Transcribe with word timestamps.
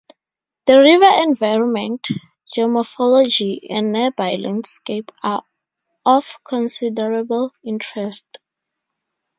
The 0.65 0.79
river 0.79 1.21
environment, 1.29 2.07
geomorphology, 2.57 3.67
and 3.69 3.91
nearby 3.91 4.33
landscape 4.37 5.11
are 5.21 5.43
of 6.03 6.39
considerable 6.43 7.51
interest. 7.63 8.39